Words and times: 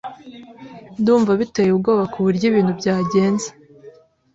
Ndumva 1.01 1.31
biteye 1.41 1.71
ubwoba 1.73 2.03
kuburyo 2.13 2.45
ibintu 2.51 2.71
byagenze. 2.79 3.47